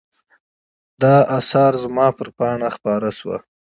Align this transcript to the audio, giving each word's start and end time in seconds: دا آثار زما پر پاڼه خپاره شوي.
دا 1.01 1.15
آثار 1.37 1.71
زما 1.83 2.07
پر 2.17 2.27
پاڼه 2.37 2.69
خپاره 2.75 3.09
شوي. 3.17 3.37